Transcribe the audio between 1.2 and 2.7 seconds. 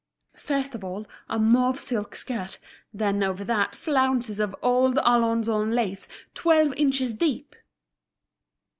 a mauve silk skirt,